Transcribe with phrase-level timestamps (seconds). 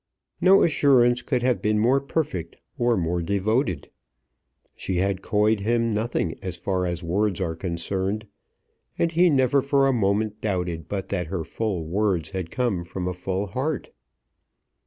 [0.41, 3.91] No assurance could have been more perfect, or more devoted.
[4.75, 8.25] She had coyed him nothing as far as words are concerned,
[8.97, 13.07] and he never for a moment doubted but that her full words had come from
[13.07, 13.91] a full heart.